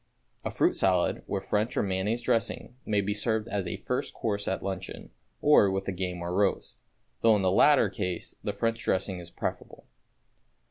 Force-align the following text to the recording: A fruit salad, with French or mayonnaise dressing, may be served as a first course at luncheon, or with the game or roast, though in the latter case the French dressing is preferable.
A 0.43 0.49
fruit 0.49 0.73
salad, 0.75 1.21
with 1.27 1.45
French 1.45 1.77
or 1.77 1.83
mayonnaise 1.83 2.23
dressing, 2.23 2.75
may 2.87 3.01
be 3.01 3.13
served 3.13 3.47
as 3.49 3.67
a 3.67 3.77
first 3.77 4.15
course 4.15 4.47
at 4.47 4.63
luncheon, 4.63 5.11
or 5.43 5.69
with 5.69 5.85
the 5.85 5.91
game 5.91 6.23
or 6.23 6.33
roast, 6.33 6.81
though 7.21 7.35
in 7.35 7.43
the 7.43 7.51
latter 7.51 7.87
case 7.87 8.33
the 8.43 8.51
French 8.51 8.83
dressing 8.83 9.19
is 9.19 9.29
preferable. 9.29 9.85